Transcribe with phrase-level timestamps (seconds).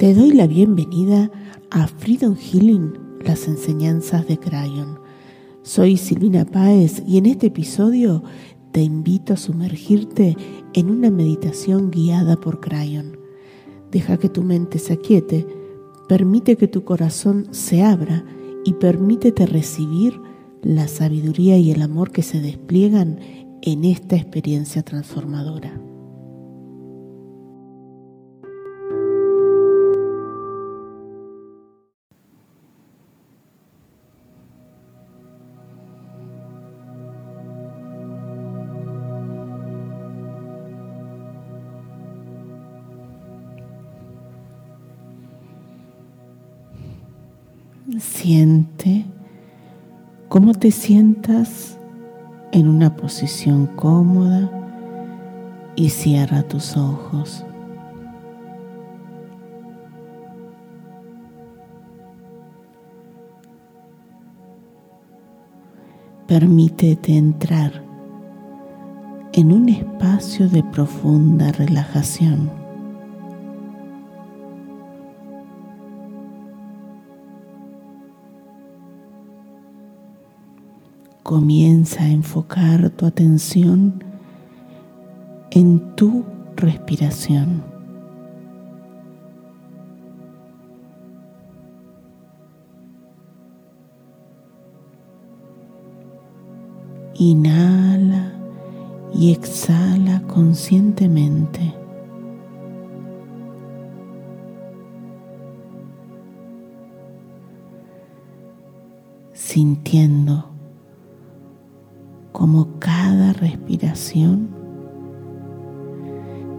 [0.00, 1.30] Te doy la bienvenida
[1.70, 4.98] a Freedom Healing, las enseñanzas de Crayon.
[5.60, 8.22] Soy Silvina Páez y en este episodio
[8.72, 10.38] te invito a sumergirte
[10.72, 13.18] en una meditación guiada por Crayon.
[13.90, 15.46] Deja que tu mente se aquiete,
[16.08, 18.24] permite que tu corazón se abra
[18.64, 20.18] y permítete recibir
[20.62, 23.20] la sabiduría y el amor que se despliegan
[23.60, 25.89] en esta experiencia transformadora.
[47.98, 49.04] Siente
[50.28, 51.76] cómo te sientas
[52.52, 54.48] en una posición cómoda
[55.74, 57.44] y cierra tus ojos.
[66.28, 67.82] Permítete entrar
[69.32, 72.59] en un espacio de profunda relajación.
[81.22, 84.02] Comienza a enfocar tu atención
[85.50, 86.24] en tu
[86.56, 87.62] respiración.
[97.14, 98.32] Inhala
[99.12, 101.74] y exhala conscientemente.
[109.50, 110.44] sintiendo
[112.40, 114.48] como cada respiración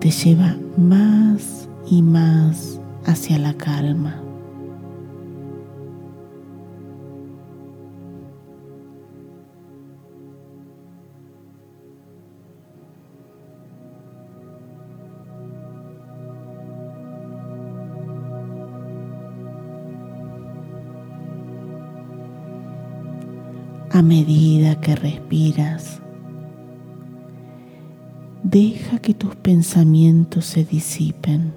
[0.00, 4.27] te lleva más y más hacia la calma.
[23.98, 26.00] A medida que respiras.
[28.44, 31.52] Deja que tus pensamientos se disipen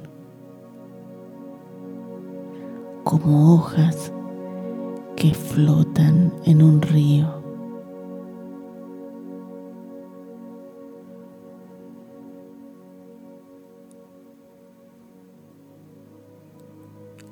[3.04, 4.12] como hojas
[5.16, 7.44] que flotan en un río.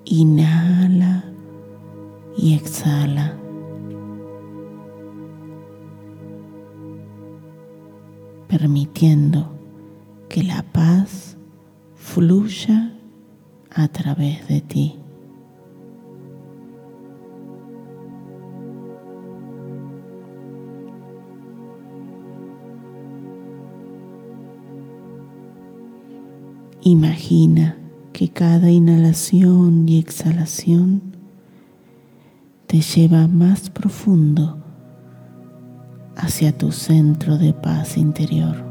[0.05, 1.23] Inhala
[2.37, 3.38] y exhala.
[8.49, 9.55] Permitiendo
[10.27, 11.37] que la paz
[11.93, 12.97] fluya
[13.69, 14.95] a través de ti.
[26.81, 27.77] Imagina
[28.13, 31.01] que cada inhalación y exhalación
[32.65, 34.58] te lleva más profundo
[36.21, 38.67] hacia tu centro de paz interior.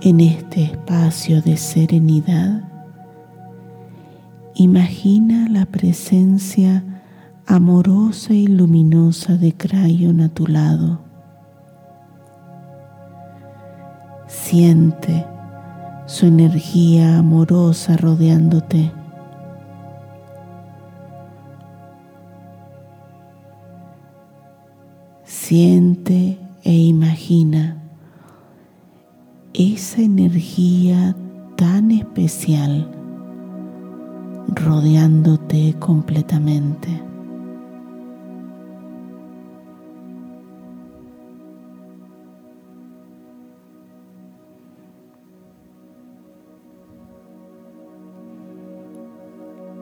[0.00, 2.62] En este espacio de serenidad,
[4.54, 6.82] imagina la presencia
[7.48, 11.00] amorosa y luminosa de Crayon a tu lado.
[14.26, 15.24] Siente
[16.04, 18.92] su energía amorosa rodeándote.
[25.24, 27.78] Siente e imagina
[29.54, 31.16] esa energía
[31.56, 32.90] tan especial
[34.48, 37.07] rodeándote completamente.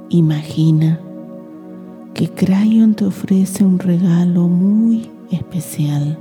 [0.09, 1.01] Imagina
[2.15, 6.17] que Crayon te ofrece un regalo muy especial,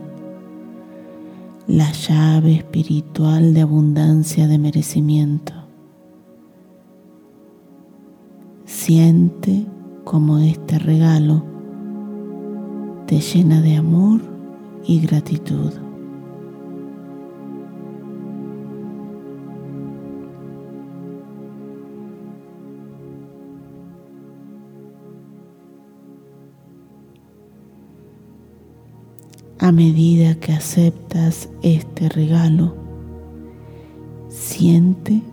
[1.68, 5.54] la llave espiritual de abundancia de merecimiento.
[8.66, 9.68] Siente
[10.04, 11.44] como este regalo
[13.06, 14.20] te llena de amor
[14.84, 15.85] y gratitud.
[29.66, 32.76] A medida que aceptas este regalo,
[34.30, 35.24] siente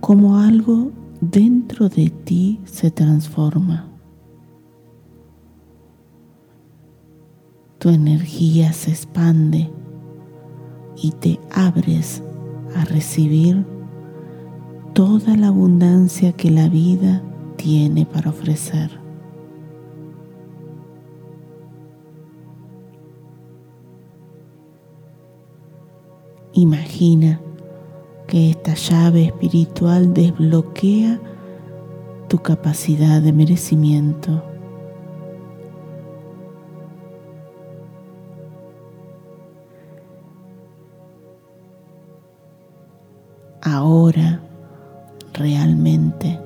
[0.00, 3.86] como algo dentro de ti se transforma.
[7.78, 9.70] Tu energía se expande
[10.96, 12.22] y te abres
[12.76, 13.62] a recibir
[14.94, 17.22] toda la abundancia que la vida
[17.56, 18.97] tiene para ofrecer.
[26.58, 27.40] Imagina
[28.26, 31.20] que esta llave espiritual desbloquea
[32.26, 34.42] tu capacidad de merecimiento.
[43.62, 44.40] Ahora
[45.34, 46.40] realmente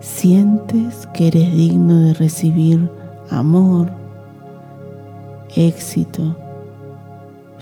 [0.00, 2.90] sientes que eres digno de recibir
[3.30, 3.92] amor,
[5.54, 6.36] éxito,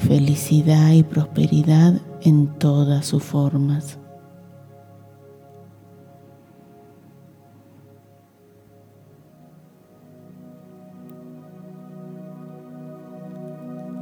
[0.01, 3.99] felicidad y prosperidad en todas sus formas.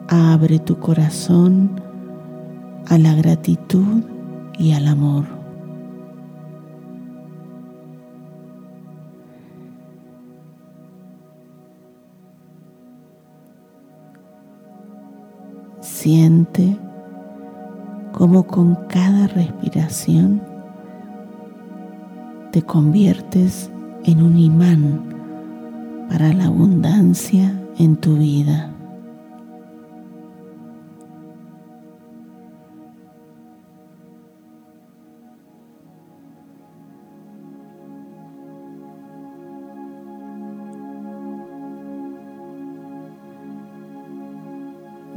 [0.08, 1.80] Abre tu corazón
[2.86, 4.02] a la gratitud
[4.58, 5.37] y al amor.
[15.80, 16.76] Siente
[18.12, 20.42] como con cada respiración
[22.52, 23.70] te conviertes
[24.04, 25.04] en un imán
[26.08, 28.72] para la abundancia en tu vida.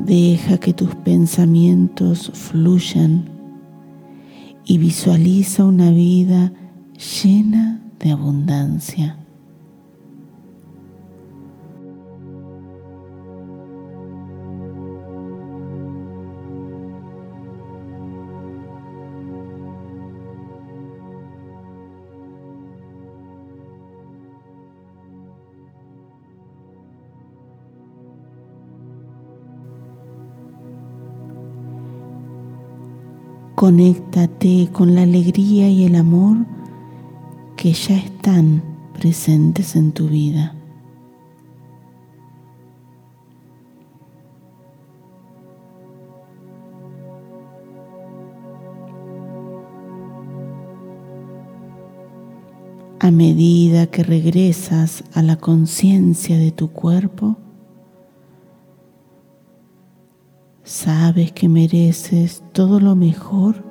[0.05, 3.29] Deja que tus pensamientos fluyan
[4.65, 6.51] y visualiza una vida
[7.23, 9.20] llena de abundancia.
[33.61, 36.47] Conéctate con la alegría y el amor
[37.55, 38.63] que ya están
[38.99, 40.55] presentes en tu vida.
[52.99, 57.37] A medida que regresas a la conciencia de tu cuerpo,
[60.71, 63.61] Sabes que mereces todo lo mejor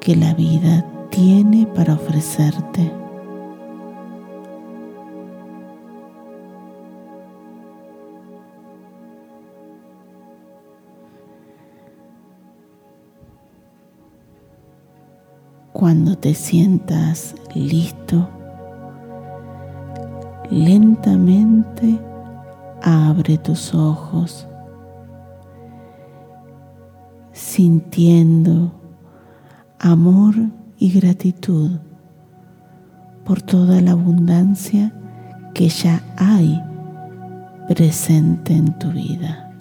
[0.00, 2.90] que la vida tiene para ofrecerte.
[15.74, 18.26] Cuando te sientas listo,
[20.50, 22.00] lentamente
[22.82, 24.48] abre tus ojos
[27.58, 28.70] sintiendo
[29.80, 30.36] amor
[30.78, 31.80] y gratitud
[33.24, 34.92] por toda la abundancia
[35.54, 36.62] que ya hay
[37.66, 39.52] presente en tu vida.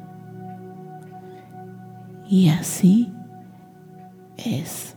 [2.29, 3.11] Y así
[4.37, 4.96] es.